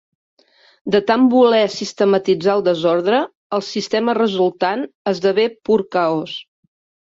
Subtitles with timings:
[0.93, 3.19] De tant voler sistematitzar el desordre,
[3.59, 6.35] el sistema resultant esdevé pur caos.